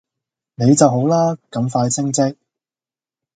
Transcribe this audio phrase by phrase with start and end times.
[0.55, 1.37] 你就好啦！
[1.51, 2.35] 咁快升職。